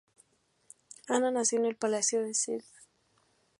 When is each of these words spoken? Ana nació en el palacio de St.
Ana 1.09 1.29
nació 1.29 1.59
en 1.59 1.65
el 1.65 1.75
palacio 1.75 2.23
de 2.23 2.31
St. 2.31 2.65